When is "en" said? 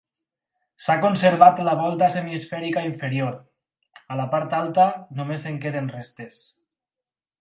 5.53-5.61